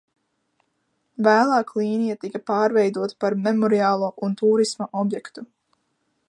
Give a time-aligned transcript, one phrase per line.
[1.27, 5.47] Vēlāk līnija tika pārveidota par memoriālo un tūrisma objektu.